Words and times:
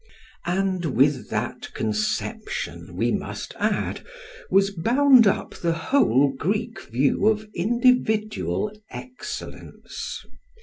And 0.47 0.95
with 0.95 1.29
that 1.29 1.71
conception, 1.75 2.95
we 2.95 3.11
must 3.11 3.53
add, 3.59 4.03
was 4.49 4.71
bound 4.71 5.27
up 5.27 5.51
the 5.53 5.73
whole 5.73 6.33
Greek 6.33 6.81
view 6.89 7.27
of 7.27 7.45
individual 7.53 8.75
excellence. 8.89 10.25